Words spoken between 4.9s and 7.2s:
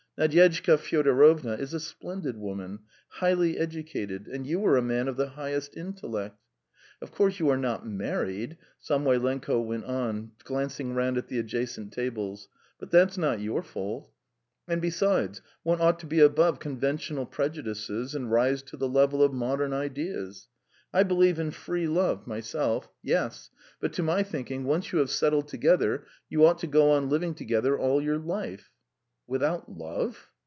of the highest intellect. Of